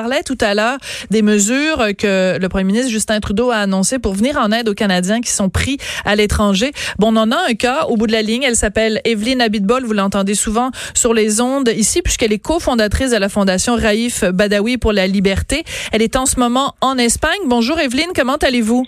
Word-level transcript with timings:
parlait 0.00 0.22
tout 0.22 0.38
à 0.40 0.54
l'heure 0.54 0.78
des 1.10 1.20
mesures 1.20 1.88
que 1.98 2.38
le 2.40 2.48
premier 2.48 2.64
ministre 2.64 2.90
Justin 2.90 3.20
Trudeau 3.20 3.50
a 3.50 3.56
annoncées 3.56 3.98
pour 3.98 4.14
venir 4.14 4.38
en 4.38 4.50
aide 4.50 4.66
aux 4.66 4.74
Canadiens 4.74 5.20
qui 5.20 5.30
sont 5.30 5.50
pris 5.50 5.76
à 6.06 6.16
l'étranger. 6.16 6.72
Bon, 6.98 7.12
on 7.14 7.16
en 7.18 7.30
a 7.30 7.36
un 7.50 7.52
cas 7.52 7.84
au 7.84 7.98
bout 7.98 8.06
de 8.06 8.12
la 8.12 8.22
ligne. 8.22 8.42
Elle 8.42 8.56
s'appelle 8.56 9.02
Evelyne 9.04 9.42
Abitbol. 9.42 9.84
Vous 9.84 9.92
l'entendez 9.92 10.34
souvent 10.34 10.70
sur 10.94 11.12
les 11.12 11.42
ondes 11.42 11.70
ici 11.76 12.00
puisqu'elle 12.00 12.32
est 12.32 12.38
cofondatrice 12.38 13.10
de 13.10 13.18
la 13.18 13.28
Fondation 13.28 13.74
Raif 13.74 14.24
Badawi 14.24 14.78
pour 14.78 14.94
la 14.94 15.06
liberté. 15.06 15.64
Elle 15.92 16.00
est 16.00 16.16
en 16.16 16.24
ce 16.24 16.40
moment 16.40 16.74
en 16.80 16.96
Espagne. 16.96 17.40
Bonjour 17.44 17.78
Evelyne, 17.78 18.12
comment 18.16 18.36
allez-vous? 18.36 18.86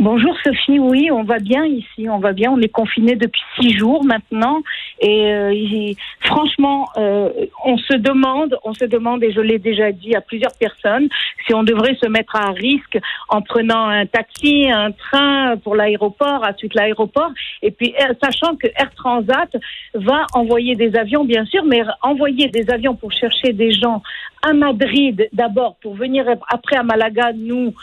Bonjour 0.00 0.32
Sophie, 0.44 0.78
oui, 0.78 1.10
on 1.10 1.24
va 1.24 1.40
bien 1.40 1.64
ici, 1.64 2.08
on 2.08 2.20
va 2.20 2.32
bien. 2.32 2.52
On 2.52 2.60
est 2.60 2.68
confiné 2.68 3.16
depuis 3.16 3.42
six 3.58 3.76
jours 3.76 4.04
maintenant, 4.04 4.62
et 5.00 5.26
euh, 5.26 5.92
franchement, 6.20 6.88
euh, 6.96 7.30
on 7.64 7.76
se 7.78 7.96
demande, 7.96 8.56
on 8.62 8.74
se 8.74 8.84
demande, 8.84 9.24
et 9.24 9.32
je 9.32 9.40
l'ai 9.40 9.58
déjà 9.58 9.90
dit 9.90 10.14
à 10.14 10.20
plusieurs 10.20 10.52
personnes, 10.56 11.08
si 11.44 11.52
on 11.52 11.64
devrait 11.64 11.96
se 12.00 12.06
mettre 12.06 12.36
à 12.36 12.52
risque 12.52 12.96
en 13.28 13.42
prenant 13.42 13.88
un 13.88 14.06
taxi, 14.06 14.70
un 14.70 14.92
train 14.92 15.56
pour 15.56 15.74
l'aéroport, 15.74 16.44
à 16.44 16.54
suite 16.54 16.74
l'aéroport, 16.74 17.32
et 17.62 17.72
puis 17.72 17.92
euh, 18.00 18.14
sachant 18.22 18.54
que 18.54 18.68
Air 18.68 18.92
Transat 18.94 19.50
va 19.94 20.26
envoyer 20.32 20.76
des 20.76 20.94
avions, 20.94 21.24
bien 21.24 21.44
sûr, 21.44 21.64
mais 21.64 21.82
envoyer 22.02 22.46
des 22.46 22.70
avions 22.70 22.94
pour 22.94 23.10
chercher 23.10 23.52
des 23.52 23.72
gens 23.72 24.00
à 24.42 24.52
Madrid 24.52 25.28
d'abord, 25.32 25.76
pour 25.82 25.94
venir 25.94 26.26
après 26.48 26.76
à 26.76 26.82
Malaga 26.82 27.32
nous 27.34 27.74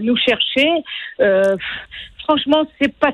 nous 0.00 0.16
chercher. 0.16 0.68
Euh, 1.20 1.56
franchement, 2.24 2.64
c'est 2.80 2.92
pas 2.92 3.12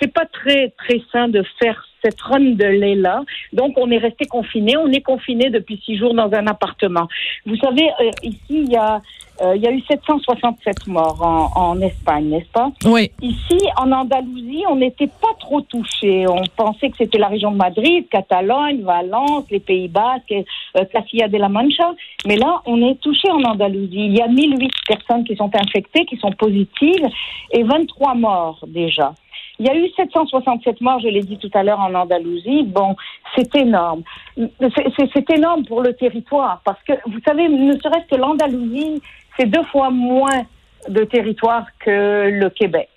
c'est 0.00 0.12
pas 0.12 0.26
très 0.26 0.70
très 0.78 1.00
sain 1.12 1.28
de 1.28 1.42
faire 1.58 1.84
cette 2.02 2.20
run 2.20 2.40
de 2.40 2.64
lait 2.64 2.94
là. 2.94 3.22
Donc 3.52 3.74
on 3.76 3.90
est 3.90 3.98
resté 3.98 4.26
confiné. 4.26 4.76
On 4.76 4.88
est 4.88 5.00
confiné 5.00 5.50
depuis 5.50 5.80
six 5.84 5.96
jours 5.96 6.14
dans 6.14 6.32
un 6.32 6.46
appartement. 6.46 7.08
Vous 7.46 7.56
savez, 7.56 7.88
euh, 8.00 8.10
ici 8.22 8.40
il 8.50 8.70
y 8.70 8.76
a 8.76 9.00
euh, 9.42 9.56
il 9.56 9.62
y 9.62 9.66
a 9.66 9.72
eu 9.72 9.80
767 9.80 10.86
morts 10.86 11.20
en, 11.20 11.50
en 11.56 11.80
Espagne, 11.80 12.28
n'est-ce 12.28 12.50
pas? 12.50 12.70
Oui. 12.84 13.10
Ici, 13.20 13.58
en 13.76 13.90
Andalousie, 13.90 14.62
on 14.70 14.76
n'était 14.76 15.08
pas 15.08 15.34
trop 15.40 15.60
touchés. 15.60 16.24
On 16.28 16.42
pensait 16.56 16.90
que 16.90 16.96
c'était 16.98 17.18
la 17.18 17.26
région 17.26 17.50
de 17.50 17.56
Madrid, 17.56 18.06
Catalogne, 18.08 18.82
Valence, 18.82 19.44
les 19.50 19.58
Pays-Bas, 19.58 20.18
euh, 20.30 20.84
Castilla 20.92 21.26
de 21.26 21.36
la 21.36 21.48
Mancha. 21.48 21.94
Mais 22.26 22.36
là, 22.36 22.62
on 22.66 22.80
est 22.80 23.00
touché 23.00 23.28
en 23.30 23.42
Andalousie. 23.42 24.06
Il 24.06 24.16
y 24.16 24.22
a 24.22 24.28
1008 24.28 24.70
personnes 24.86 25.24
qui 25.24 25.34
sont 25.34 25.50
infectées, 25.52 26.06
qui 26.06 26.16
sont 26.16 26.32
positives, 26.32 27.08
et 27.50 27.64
23 27.64 28.14
morts 28.14 28.64
déjà. 28.68 29.14
Il 29.58 29.66
y 29.66 29.70
a 29.70 29.76
eu 29.76 29.88
767 29.96 30.80
morts, 30.80 31.00
je 31.00 31.08
l'ai 31.08 31.20
dit 31.20 31.38
tout 31.38 31.50
à 31.54 31.62
l'heure, 31.62 31.80
en 31.80 31.94
Andalousie. 31.94 32.64
Bon, 32.64 32.96
c'est 33.36 33.54
énorme. 33.56 34.02
C'est 34.36 35.30
énorme 35.30 35.64
pour 35.64 35.82
le 35.82 35.94
territoire 35.94 36.60
parce 36.64 36.82
que, 36.82 36.92
vous 37.06 37.20
savez, 37.24 37.48
ne 37.48 37.72
serait-ce 37.78 38.14
que 38.14 38.20
l'Andalousie, 38.20 39.00
c'est 39.36 39.46
deux 39.46 39.62
fois 39.64 39.90
moins 39.90 40.42
de 40.88 41.04
territoire 41.04 41.66
que 41.78 42.30
le 42.30 42.50
Québec 42.50 42.90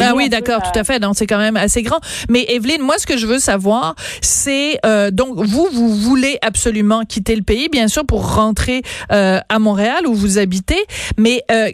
ah 0.00 0.14
oui, 0.14 0.28
d'accord, 0.28 0.62
tout 0.62 0.78
à 0.78 0.84
fait. 0.84 0.98
Donc 0.98 1.14
c'est 1.16 1.26
quand 1.26 1.38
même 1.38 1.56
assez 1.56 1.82
grand. 1.82 2.00
Mais 2.28 2.44
Evelyne, 2.48 2.80
moi, 2.80 2.96
ce 2.98 3.06
que 3.06 3.18
je 3.18 3.26
veux 3.26 3.38
savoir, 3.38 3.94
c'est 4.20 4.78
euh, 4.86 5.10
donc 5.10 5.38
vous, 5.38 5.68
vous 5.70 5.94
voulez 5.94 6.38
absolument 6.42 7.04
quitter 7.04 7.36
le 7.36 7.42
pays, 7.42 7.68
bien 7.68 7.88
sûr, 7.88 8.06
pour 8.06 8.34
rentrer 8.34 8.82
euh, 9.12 9.40
à 9.48 9.58
Montréal 9.58 10.06
où 10.06 10.14
vous 10.14 10.38
habitez. 10.38 10.82
Mais 11.18 11.44
euh, 11.50 11.70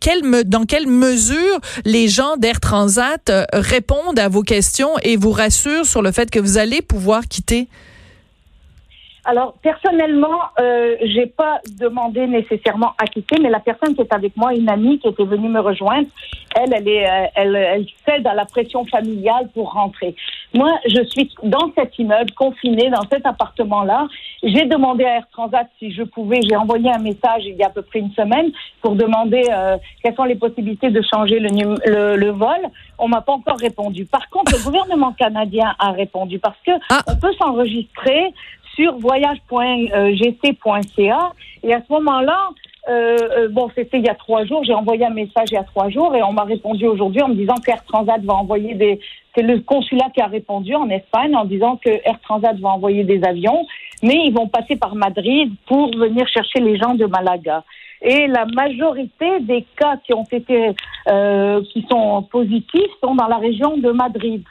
quelle, 0.00 0.22
dans 0.46 0.64
quelle 0.64 0.86
mesure 0.86 1.60
les 1.84 2.08
gens 2.08 2.36
d'Air 2.38 2.60
Transat 2.60 3.28
euh, 3.28 3.44
répondent 3.52 4.18
à 4.18 4.28
vos 4.28 4.42
questions 4.42 4.92
et 5.02 5.16
vous 5.16 5.32
rassurent 5.32 5.86
sur 5.86 6.02
le 6.02 6.12
fait 6.12 6.30
que 6.30 6.38
vous 6.38 6.56
allez 6.58 6.82
pouvoir 6.82 7.26
quitter? 7.28 7.68
Alors 9.30 9.52
personnellement, 9.62 10.38
euh, 10.58 10.96
j'ai 11.02 11.26
pas 11.26 11.60
demandé 11.78 12.26
nécessairement 12.26 12.94
à 12.96 13.04
quitter, 13.04 13.36
mais 13.42 13.50
la 13.50 13.60
personne 13.60 13.94
qui 13.94 14.00
est 14.00 14.14
avec 14.14 14.34
moi, 14.38 14.54
une 14.54 14.70
amie 14.70 14.98
qui 15.00 15.06
était 15.06 15.26
venue 15.26 15.50
me 15.50 15.60
rejoindre, 15.60 16.08
elle, 16.56 16.72
elle 16.72 16.88
est, 16.88 17.06
euh, 17.06 17.26
elle, 17.34 17.54
elle 17.54 17.86
cède 18.06 18.26
à 18.26 18.32
la 18.32 18.46
pression 18.46 18.86
familiale 18.86 19.50
pour 19.52 19.74
rentrer. 19.74 20.14
Moi, 20.54 20.70
je 20.86 21.04
suis 21.04 21.30
dans 21.42 21.70
cet 21.76 21.98
immeuble, 21.98 22.32
confinée 22.32 22.88
dans 22.88 23.06
cet 23.12 23.26
appartement-là. 23.26 24.08
J'ai 24.42 24.64
demandé 24.64 25.04
à 25.04 25.16
Air 25.16 25.28
Transat 25.30 25.68
si 25.78 25.92
je 25.92 26.04
pouvais. 26.04 26.40
J'ai 26.48 26.56
envoyé 26.56 26.90
un 26.90 26.98
message 26.98 27.42
il 27.44 27.56
y 27.56 27.62
a 27.62 27.66
à 27.66 27.70
peu 27.70 27.82
près 27.82 27.98
une 27.98 28.12
semaine 28.12 28.50
pour 28.80 28.94
demander 28.94 29.42
euh, 29.50 29.76
quelles 30.02 30.14
sont 30.14 30.24
les 30.24 30.36
possibilités 30.36 30.88
de 30.88 31.02
changer 31.02 31.38
le, 31.38 31.50
le, 31.84 32.16
le 32.16 32.30
vol. 32.30 32.60
On 32.98 33.08
m'a 33.08 33.20
pas 33.20 33.32
encore 33.32 33.58
répondu. 33.58 34.06
Par 34.06 34.30
contre, 34.30 34.52
le 34.56 34.64
gouvernement 34.64 35.12
canadien 35.12 35.74
a 35.78 35.90
répondu 35.90 36.38
parce 36.38 36.56
que 36.64 36.72
ah. 36.88 37.00
on 37.06 37.16
peut 37.16 37.32
s'enregistrer 37.34 38.32
sur 38.78 38.96
voyage.gc.ca. 38.98 41.32
Et 41.64 41.74
à 41.74 41.82
ce 41.82 41.92
moment-là, 41.92 42.50
euh, 42.88 43.16
euh, 43.36 43.48
bon, 43.48 43.68
c'était 43.74 43.98
il 43.98 44.04
y 44.04 44.08
a 44.08 44.14
trois 44.14 44.44
jours. 44.44 44.62
J'ai 44.64 44.74
envoyé 44.74 45.04
un 45.04 45.10
message 45.10 45.48
il 45.50 45.54
y 45.54 45.58
a 45.58 45.64
trois 45.64 45.90
jours 45.90 46.14
et 46.14 46.22
on 46.22 46.32
m'a 46.32 46.44
répondu 46.44 46.86
aujourd'hui 46.86 47.22
en 47.22 47.28
me 47.28 47.34
disant 47.34 47.56
qu'Air 47.56 47.84
Transat 47.84 48.22
va 48.22 48.34
envoyer 48.34 48.74
des. 48.74 49.00
C'est 49.34 49.42
le 49.42 49.60
consulat 49.60 50.06
qui 50.14 50.20
a 50.20 50.26
répondu 50.26 50.74
en 50.74 50.88
Espagne 50.88 51.36
en 51.36 51.44
disant 51.44 51.76
que 51.76 51.90
Air 51.90 52.18
Transat 52.22 52.58
va 52.58 52.70
envoyer 52.70 53.04
des 53.04 53.22
avions, 53.24 53.66
mais 54.02 54.22
ils 54.24 54.32
vont 54.32 54.48
passer 54.48 54.76
par 54.76 54.94
Madrid 54.94 55.52
pour 55.66 55.94
venir 55.96 56.26
chercher 56.28 56.60
les 56.60 56.78
gens 56.78 56.94
de 56.94 57.04
Malaga. 57.06 57.64
Et 58.00 58.28
la 58.28 58.46
majorité 58.46 59.40
des 59.40 59.66
cas 59.76 59.96
qui 60.04 60.14
ont 60.14 60.26
été, 60.30 60.70
euh, 61.08 61.60
qui 61.72 61.84
sont 61.90 62.22
positifs, 62.22 62.92
sont 63.02 63.16
dans 63.16 63.26
la 63.26 63.38
région 63.38 63.76
de 63.76 63.90
Madrid. 63.90 64.44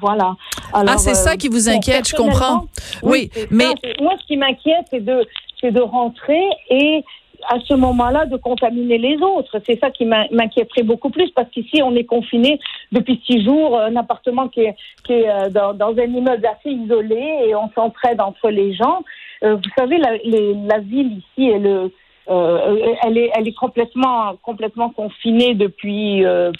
Voilà. 0.00 0.36
ah, 0.72 0.98
c'est 0.98 1.14
ça 1.14 1.36
qui 1.36 1.48
vous 1.48 1.68
inquiète, 1.68 2.08
je 2.08 2.16
comprends. 2.16 2.66
Oui, 3.02 3.30
mais 3.50 3.74
moi, 4.00 4.14
ce 4.20 4.26
qui 4.26 4.36
m'inquiète, 4.36 4.86
c'est 4.90 5.04
de, 5.04 5.26
c'est 5.60 5.70
de 5.70 5.80
rentrer 5.80 6.42
et 6.68 7.04
à 7.48 7.58
ce 7.60 7.74
moment-là 7.74 8.24
de 8.26 8.36
contaminer 8.36 8.96
les 8.96 9.16
autres. 9.16 9.60
C'est 9.66 9.78
ça 9.78 9.90
qui 9.90 10.06
m'inquiéterait 10.06 10.82
beaucoup 10.82 11.10
plus 11.10 11.30
parce 11.30 11.48
qu'ici 11.50 11.82
on 11.82 11.94
est 11.94 12.04
confiné 12.04 12.58
depuis 12.90 13.20
six 13.26 13.44
jours, 13.44 13.78
un 13.78 13.96
appartement 13.96 14.48
qui 14.48 14.60
est, 14.60 14.74
qui 15.04 15.12
est 15.12 15.28
euh, 15.28 15.50
dans, 15.50 15.74
dans, 15.74 15.90
un 15.98 16.04
immeuble 16.04 16.46
assez 16.46 16.70
isolé 16.70 17.46
et 17.46 17.54
on 17.54 17.70
s'entraide 17.74 18.20
entre 18.20 18.48
les 18.48 18.74
gens. 18.74 19.02
Euh, 19.42 19.56
vous 19.56 19.70
savez, 19.76 19.98
la, 19.98 20.12
la 20.14 20.78
ville 20.78 21.18
ici 21.18 21.50
est 21.50 21.58
le, 21.58 21.90
euh, 22.28 22.94
elle 23.02 23.18
est, 23.18 23.30
elle 23.34 23.48
est 23.48 23.56
complètement, 23.56 24.36
complètement 24.42 24.90
confinée 24.90 25.54
depuis 25.54 26.24
euh, 26.24 26.52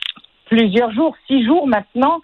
plusieurs 0.47 0.93
jours, 0.93 1.15
six 1.27 1.45
jours 1.45 1.67
maintenant. 1.67 2.21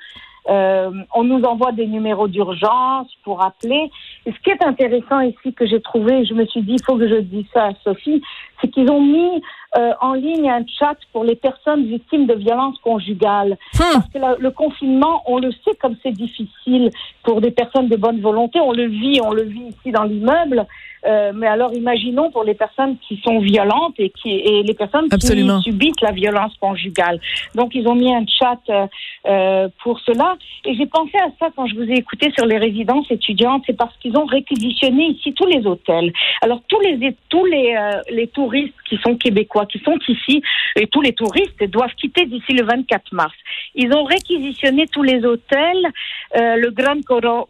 Euh, 0.48 0.90
on 1.14 1.24
nous 1.24 1.42
envoie 1.42 1.72
des 1.72 1.86
numéros 1.86 2.28
d'urgence 2.28 3.08
pour 3.24 3.44
appeler. 3.44 3.90
Et 4.26 4.32
ce 4.32 4.38
qui 4.40 4.50
est 4.50 4.64
intéressant 4.64 5.20
ici 5.20 5.52
que 5.52 5.66
j'ai 5.66 5.80
trouvé, 5.80 6.24
je 6.24 6.34
me 6.34 6.46
suis 6.46 6.62
dit, 6.62 6.76
il 6.78 6.84
faut 6.84 6.96
que 6.96 7.08
je 7.08 7.20
dise 7.20 7.46
ça 7.52 7.66
à 7.66 7.72
Sophie, 7.84 8.22
c'est 8.60 8.68
qu'ils 8.68 8.90
ont 8.90 9.02
mis 9.02 9.42
euh, 9.78 9.92
en 10.00 10.14
ligne 10.14 10.50
un 10.50 10.64
chat 10.66 10.96
pour 11.12 11.24
les 11.24 11.36
personnes 11.36 11.84
victimes 11.84 12.26
de 12.26 12.34
violences 12.34 12.78
conjugales. 12.78 13.56
Hmm. 13.74 13.92
Parce 13.92 14.08
que 14.08 14.40
le 14.40 14.50
confinement, 14.50 15.22
on 15.26 15.38
le 15.38 15.52
sait 15.52 15.74
comme 15.80 15.96
c'est 16.02 16.12
difficile 16.12 16.90
pour 17.22 17.40
des 17.40 17.50
personnes 17.50 17.88
de 17.88 17.96
bonne 17.96 18.20
volonté. 18.20 18.60
On 18.60 18.72
le 18.72 18.86
vit, 18.86 19.20
on 19.22 19.32
le 19.32 19.42
vit 19.42 19.68
ici 19.68 19.92
dans 19.92 20.04
l'immeuble. 20.04 20.66
Euh, 21.06 21.32
mais 21.34 21.46
alors, 21.46 21.72
imaginons 21.74 22.30
pour 22.30 22.44
les 22.44 22.54
personnes 22.54 22.96
qui 23.06 23.20
sont 23.24 23.38
violentes 23.38 23.94
et 23.98 24.10
qui 24.10 24.30
et 24.30 24.62
les 24.62 24.74
personnes 24.74 25.08
qui 25.08 25.26
subissent 25.62 26.00
la 26.02 26.12
violence 26.12 26.54
conjugale. 26.60 27.20
Donc, 27.54 27.74
ils 27.74 27.86
ont 27.88 27.94
mis 27.94 28.14
un 28.14 28.24
chat 28.26 28.60
euh, 28.68 28.86
euh, 29.26 29.68
pour 29.82 30.00
cela. 30.00 30.36
Et 30.64 30.74
j'ai 30.74 30.86
pensé 30.86 31.16
à 31.18 31.28
ça 31.38 31.50
quand 31.54 31.66
je 31.66 31.74
vous 31.74 31.90
ai 31.90 31.94
écouté 31.94 32.30
sur 32.36 32.46
les 32.46 32.58
résidences 32.58 33.10
étudiantes. 33.10 33.62
C'est 33.66 33.76
parce 33.76 33.96
qu'ils 33.98 34.16
ont 34.16 34.26
réquisitionné 34.26 35.06
ici 35.06 35.32
tous 35.32 35.46
les 35.46 35.66
hôtels. 35.66 36.12
Alors, 36.42 36.60
tous 36.68 36.80
les 36.80 37.16
tous 37.28 37.44
les 37.44 37.76
les 38.10 38.26
touristes 38.28 38.74
qui 38.88 38.98
sont 38.98 39.16
québécois, 39.16 39.66
qui 39.66 39.78
sont 39.78 39.98
ici, 40.08 40.42
et 40.76 40.86
tous 40.86 41.00
les 41.00 41.12
touristes 41.12 41.62
doivent 41.64 41.94
quitter 41.94 42.26
d'ici 42.26 42.52
le 42.52 42.64
24 42.64 43.12
mars. 43.12 43.34
Ils 43.74 43.92
ont 43.94 44.04
réquisitionné 44.04 44.86
tous 44.86 45.02
les 45.02 45.24
hôtels. 45.24 45.86
le 46.34 46.70
Grand 46.70 47.00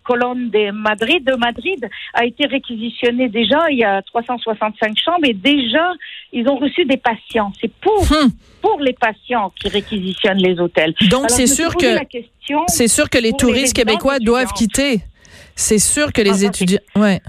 Colonne 0.05 0.51
de 0.51 0.71
Madrid, 0.71 1.25
de 1.25 1.35
Madrid 1.35 1.89
a 2.15 2.25
été 2.25 2.47
réquisitionné 2.47 3.29
déjà, 3.41 3.71
il 3.71 3.79
y 3.79 3.85
a 3.85 4.03
365 4.03 4.97
chambres 5.03 5.25
et 5.25 5.33
déjà, 5.33 5.93
ils 6.33 6.47
ont 6.49 6.57
reçu 6.57 6.85
des 6.85 6.97
patients. 6.97 7.53
C'est 7.61 7.73
pour, 7.81 8.03
hmm. 8.03 8.31
pour 8.61 8.81
les 8.81 8.93
patients 8.93 9.53
qui 9.61 9.69
réquisitionnent 9.69 10.39
les 10.39 10.59
hôtels. 10.59 10.95
Donc, 11.09 11.31
c'est 11.31 11.47
sûr 11.47 11.75
que, 11.75 11.99
c'est 12.69 12.89
sûr 12.89 13.09
que 13.09 13.19
les 13.19 13.33
touristes 13.33 13.75
québécois 13.75 14.19
doivent 14.19 14.53
quitter. 14.53 15.01
C'est 15.55 15.79
sûr 15.79 16.13
que 16.13 16.23
les 16.23 16.45
ah, 16.45 16.49
étudiants, 16.49 16.81
ouais. 16.97 17.21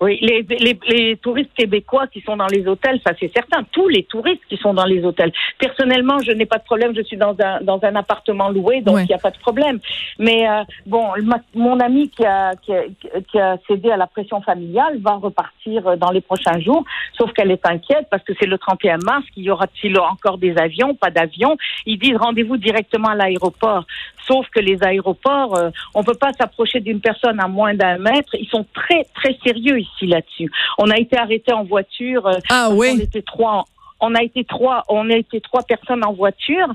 Oui, 0.00 0.18
les, 0.20 0.46
les, 0.48 0.78
les, 0.88 1.16
touristes 1.16 1.52
québécois 1.54 2.06
qui 2.06 2.20
sont 2.20 2.36
dans 2.36 2.46
les 2.46 2.66
hôtels, 2.68 3.00
ça 3.04 3.12
c'est 3.18 3.32
certain. 3.32 3.64
Tous 3.72 3.88
les 3.88 4.04
touristes 4.04 4.42
qui 4.48 4.56
sont 4.56 4.72
dans 4.72 4.84
les 4.84 5.04
hôtels. 5.04 5.32
Personnellement, 5.58 6.18
je 6.20 6.30
n'ai 6.30 6.46
pas 6.46 6.58
de 6.58 6.62
problème. 6.62 6.94
Je 6.94 7.02
suis 7.02 7.16
dans 7.16 7.34
un 7.40 7.60
dans 7.62 7.80
un 7.82 7.96
appartement 7.96 8.48
loué, 8.48 8.80
donc 8.80 9.00
il 9.00 9.06
n'y 9.06 9.14
a 9.14 9.18
pas 9.18 9.32
de 9.32 9.38
problème. 9.38 9.80
Mais 10.20 10.48
euh, 10.48 10.62
bon, 10.86 11.08
mon 11.54 11.80
ami 11.80 12.10
qui 12.10 12.24
a, 12.24 12.54
qui 12.62 12.72
a, 12.72 12.84
qui 13.28 13.40
a 13.40 13.56
cédé 13.66 13.90
à 13.90 13.96
la 13.96 14.06
pression 14.06 14.40
familiale 14.40 14.98
va 15.00 15.14
repartir 15.14 15.96
dans 15.96 16.12
les 16.12 16.20
prochains 16.20 16.60
jours. 16.60 16.84
Sauf 17.16 17.32
qu'elle 17.32 17.50
est 17.50 17.66
inquiète 17.66 18.06
parce 18.08 18.22
que 18.22 18.34
c'est 18.38 18.46
le 18.46 18.56
31 18.56 18.98
mars. 18.98 19.24
Qu'il 19.34 19.42
y 19.42 19.50
aura-t-il 19.50 19.98
encore 19.98 20.38
des 20.38 20.56
avions 20.58 20.94
Pas 20.94 21.10
d'avions? 21.10 21.56
Ils 21.86 21.98
disent 21.98 22.16
rendez-vous 22.16 22.56
directement 22.56 23.08
à 23.08 23.16
l'aéroport. 23.16 23.84
Sauf 24.28 24.46
que 24.50 24.60
les 24.60 24.80
aéroports, 24.84 25.56
euh, 25.56 25.70
on 25.94 26.04
peut 26.04 26.14
pas 26.14 26.32
s'approcher 26.34 26.78
d'une 26.78 27.00
personne 27.00 27.40
à 27.40 27.48
moins 27.48 27.74
d'un 27.74 27.98
mètre. 27.98 28.34
Ils 28.34 28.48
sont 28.48 28.64
très 28.72 29.04
très 29.14 29.36
sérieux 29.44 29.87
ici 29.94 30.06
là-dessus. 30.06 30.50
On 30.78 30.90
a 30.90 30.98
été 30.98 31.18
arrêté 31.18 31.52
en 31.52 31.64
voiture. 31.64 32.26
Euh, 32.26 32.38
ah 32.50 32.68
oui. 32.72 32.88
On 32.94 32.98
était 32.98 33.22
trois. 33.22 33.64
On 34.00 34.14
a 34.14 34.22
été 34.22 34.44
trois, 34.44 34.84
on 34.88 35.10
a 35.10 35.16
été 35.16 35.40
trois 35.40 35.62
personnes 35.62 36.04
en 36.04 36.12
voiture, 36.12 36.68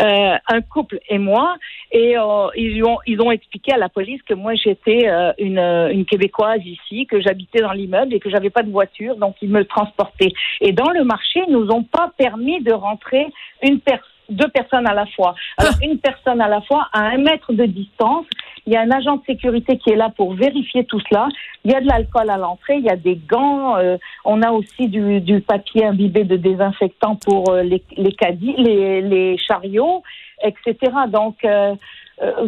euh, 0.00 0.34
un 0.48 0.60
couple 0.62 0.98
et 1.10 1.18
moi, 1.18 1.56
et 1.92 2.16
euh, 2.16 2.48
ils 2.56 2.82
ont 2.84 2.96
ils 3.06 3.20
ont 3.20 3.30
expliqué 3.30 3.72
à 3.74 3.76
la 3.76 3.90
police 3.90 4.22
que 4.22 4.32
moi 4.32 4.54
j'étais 4.54 5.06
euh, 5.06 5.32
une, 5.38 5.58
une 5.58 6.06
québécoise 6.06 6.64
ici, 6.64 7.06
que 7.06 7.20
j'habitais 7.20 7.60
dans 7.60 7.72
l'immeuble 7.72 8.14
et 8.14 8.18
que 8.18 8.30
j'avais 8.30 8.48
pas 8.48 8.62
de 8.62 8.70
voiture, 8.70 9.16
donc 9.16 9.36
ils 9.42 9.50
me 9.50 9.64
transportaient. 9.64 10.32
Et 10.62 10.72
dans 10.72 10.90
le 10.90 11.04
marché, 11.04 11.42
ils 11.46 11.52
nous 11.52 11.68
ont 11.70 11.82
pas 11.82 12.12
permis 12.16 12.62
de 12.62 12.72
rentrer 12.72 13.26
une 13.62 13.80
personne 13.80 14.09
deux 14.30 14.48
personnes 14.48 14.86
à 14.86 14.94
la 14.94 15.06
fois. 15.06 15.34
Alors, 15.58 15.74
ah. 15.76 15.84
une 15.84 15.98
personne 15.98 16.40
à 16.40 16.48
la 16.48 16.60
fois 16.62 16.88
à 16.92 17.00
un 17.00 17.18
mètre 17.18 17.52
de 17.52 17.66
distance. 17.66 18.26
Il 18.66 18.72
y 18.72 18.76
a 18.76 18.82
un 18.82 18.90
agent 18.90 19.16
de 19.16 19.22
sécurité 19.26 19.78
qui 19.78 19.90
est 19.90 19.96
là 19.96 20.10
pour 20.14 20.34
vérifier 20.34 20.84
tout 20.84 21.00
cela. 21.08 21.28
Il 21.64 21.72
y 21.72 21.74
a 21.74 21.80
de 21.80 21.86
l'alcool 21.86 22.30
à 22.30 22.36
l'entrée, 22.36 22.76
il 22.76 22.84
y 22.84 22.90
a 22.90 22.96
des 22.96 23.16
gants. 23.16 23.76
Euh, 23.76 23.96
on 24.24 24.42
a 24.42 24.50
aussi 24.50 24.88
du, 24.88 25.20
du, 25.20 25.40
papier 25.40 25.86
imbibé 25.86 26.24
de 26.24 26.36
désinfectant 26.36 27.16
pour 27.16 27.50
euh, 27.50 27.62
les, 27.62 27.82
les 27.96 28.12
caddies, 28.12 28.54
les, 28.58 29.00
les, 29.00 29.38
chariots, 29.38 30.02
etc. 30.44 30.76
Donc, 31.08 31.36
euh, 31.44 31.74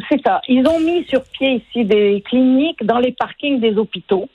c'est 0.08 0.20
ça. 0.24 0.40
Ils 0.48 0.66
ont 0.68 0.80
mis 0.80 1.04
sur 1.04 1.22
pied 1.24 1.62
ici 1.66 1.84
des 1.84 2.22
cliniques 2.28 2.84
dans 2.84 2.98
les 2.98 3.12
parkings 3.12 3.58
des 3.58 3.76
hôpitaux 3.76 4.28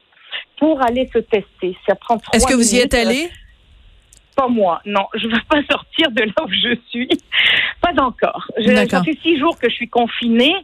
pour 0.58 0.82
aller 0.82 1.08
se 1.14 1.20
tester. 1.20 1.78
Ça 1.88 1.96
prend 1.96 2.18
Est-ce 2.34 2.48
que 2.48 2.56
vous 2.56 2.76
y 2.76 2.80
êtes 2.80 2.96
allé? 2.96 3.30
Pas 4.38 4.48
moi. 4.48 4.82
Non, 4.86 5.08
je 5.16 5.28
ne 5.28 5.34
veux 5.34 5.42
pas 5.50 5.62
sortir 5.70 6.12
de 6.12 6.22
là 6.22 6.46
où 6.46 6.50
je 6.50 6.78
suis. 6.90 7.10
Pas 7.82 7.94
encore. 8.02 8.48
Ça 8.64 9.04
fait 9.04 9.18
six 9.22 9.38
jours 9.40 9.58
que 9.60 9.70
je 9.70 9.76
suis 9.76 9.90
confinée. 9.90 10.56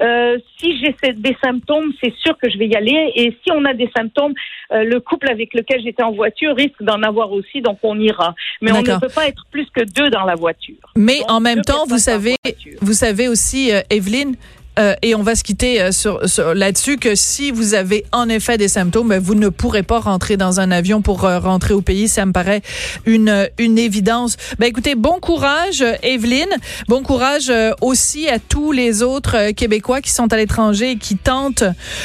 Euh, 0.00 0.38
si 0.58 0.78
j'ai 0.78 0.94
des 1.12 1.36
symptômes, 1.42 1.92
c'est 2.02 2.14
sûr 2.16 2.36
que 2.38 2.50
je 2.50 2.58
vais 2.58 2.66
y 2.66 2.76
aller. 2.76 3.12
Et 3.14 3.36
si 3.42 3.52
on 3.52 3.64
a 3.64 3.74
des 3.74 3.90
symptômes, 3.96 4.34
euh, 4.72 4.84
le 4.84 5.00
couple 5.00 5.30
avec 5.30 5.54
lequel 5.54 5.80
j'étais 5.82 6.02
en 6.02 6.12
voiture 6.12 6.54
risque 6.56 6.82
d'en 6.82 7.02
avoir 7.02 7.32
aussi, 7.32 7.60
donc 7.60 7.78
on 7.82 7.98
ira. 7.98 8.34
Mais 8.60 8.72
on 8.72 8.82
ne 8.82 8.98
peut 8.98 9.08
pas 9.14 9.28
être 9.28 9.44
plus 9.50 9.66
que 9.70 9.84
deux 9.84 10.10
dans 10.10 10.24
la 10.24 10.34
voiture. 10.34 10.76
Mais 10.96 11.20
en 11.28 11.40
même 11.40 11.62
temps, 11.62 11.84
vous 11.86 11.98
savez, 11.98 12.36
vous 12.80 12.92
savez 12.92 13.28
aussi, 13.28 13.72
euh, 13.72 13.80
Evelyne, 13.90 14.36
euh, 14.80 14.94
et 15.02 15.14
on 15.14 15.22
va 15.22 15.34
se 15.34 15.44
quitter 15.44 15.80
euh, 15.80 15.92
sur, 15.92 16.20
là-dessus 16.54 16.96
que 16.96 17.14
si 17.14 17.50
vous 17.50 17.74
avez 17.74 18.04
en 18.12 18.28
effet 18.28 18.56
des 18.56 18.68
symptômes, 18.68 19.08
ben, 19.08 19.20
vous 19.20 19.34
ne 19.34 19.48
pourrez 19.48 19.82
pas 19.82 20.00
rentrer 20.00 20.36
dans 20.36 20.58
un 20.58 20.70
avion 20.70 21.02
pour 21.02 21.24
euh, 21.24 21.38
rentrer 21.38 21.74
au 21.74 21.82
pays. 21.82 22.08
Ça 22.08 22.24
me 22.24 22.32
paraît 22.32 22.62
une, 23.04 23.48
une 23.58 23.78
évidence. 23.78 24.36
Ben 24.58 24.66
écoutez, 24.66 24.94
bon 24.94 25.20
courage, 25.20 25.84
Evelyne. 26.02 26.48
Bon 26.88 27.02
courage 27.02 27.52
aussi 27.80 28.28
à 28.28 28.38
tous 28.38 28.72
les 28.72 29.02
autres 29.02 29.50
Québécois 29.52 30.00
qui 30.00 30.10
sont 30.10 30.32
à 30.32 30.36
l'étranger 30.36 30.92
et 30.92 30.96
qui 30.96 31.16
tentent 31.16 31.64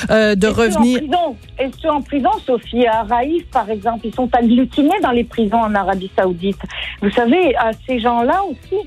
de 0.10 0.48
revenir. 0.48 1.00
Et 1.60 1.70
ceux 1.82 1.90
en 1.90 2.02
prison, 2.02 2.30
Sophie, 2.46 2.86
à 2.86 3.04
Raïf, 3.04 3.46
par 3.52 3.70
exemple, 3.70 4.06
ils 4.06 4.14
sont 4.14 4.30
agglutinés 4.34 5.00
dans 5.02 5.12
les 5.12 5.24
prisons 5.24 5.62
en 5.62 5.74
Arabie 5.74 6.12
Saoudite. 6.16 6.60
Vous 7.02 7.12
savez, 7.12 7.56
à 7.56 7.72
ces 7.88 8.00
gens-là 8.00 8.42
aussi, 8.44 8.82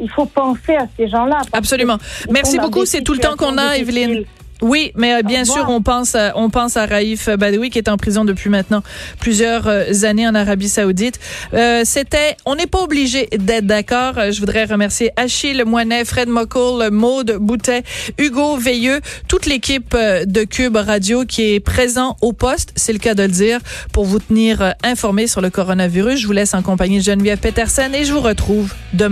il 0.00 0.10
faut 0.10 0.26
penser 0.26 0.76
à 0.76 0.86
ces 0.96 1.08
gens-là. 1.08 1.40
Absolument. 1.52 1.98
Merci 2.30 2.58
beaucoup. 2.58 2.84
C'est 2.84 3.02
tout 3.02 3.12
le 3.14 3.20
temps 3.20 3.36
qu'on 3.36 3.58
a, 3.58 3.76
Evelyne. 3.76 4.24
Oui, 4.62 4.92
mais 4.94 5.14
euh, 5.14 5.22
bien 5.22 5.44
sûr, 5.44 5.66
on 5.68 5.82
pense, 5.82 6.14
à, 6.14 6.32
on 6.36 6.48
pense 6.48 6.76
à 6.76 6.86
Raif 6.86 7.28
Badawi 7.28 7.68
qui 7.68 7.78
est 7.78 7.88
en 7.88 7.96
prison 7.96 8.24
depuis 8.24 8.48
maintenant 8.48 8.82
plusieurs 9.18 9.66
euh, 9.66 10.04
années 10.04 10.26
en 10.26 10.36
Arabie 10.36 10.68
Saoudite. 10.68 11.18
Euh, 11.52 11.82
C'était, 11.84 12.36
on 12.46 12.54
n'est 12.54 12.68
pas 12.68 12.78
obligé 12.78 13.28
d'être 13.36 13.66
d'accord. 13.66 14.14
Je 14.30 14.38
voudrais 14.38 14.64
remercier 14.64 15.10
Achille 15.16 15.64
Moinet, 15.66 16.04
Fred 16.04 16.28
Mockle, 16.28 16.90
Maude 16.92 17.38
Boutet, 17.40 17.82
Hugo 18.18 18.56
Veilleux, 18.56 19.00
toute 19.26 19.46
l'équipe 19.46 19.96
de 19.96 20.44
Cube 20.44 20.76
Radio 20.76 21.24
qui 21.24 21.54
est 21.54 21.60
présent 21.60 22.16
au 22.20 22.32
poste, 22.32 22.72
c'est 22.76 22.92
le 22.92 23.00
cas 23.00 23.14
de 23.14 23.24
le 23.24 23.28
dire, 23.28 23.58
pour 23.92 24.04
vous 24.04 24.20
tenir 24.20 24.74
informés 24.84 25.26
sur 25.26 25.40
le 25.40 25.50
coronavirus. 25.50 26.20
Je 26.20 26.26
vous 26.28 26.32
laisse 26.32 26.54
en 26.54 26.62
compagnie 26.62 26.98
de 26.98 27.02
Geneviève 27.02 27.38
Peterson 27.38 27.90
et 27.92 28.04
je 28.04 28.12
vous 28.12 28.20
retrouve 28.20 28.72
demain. 28.92 29.10